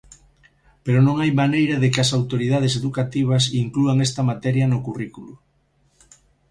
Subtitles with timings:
[0.85, 5.33] Pero non hai maneira de que as autoridades educativas inclúan esta materia no currículo.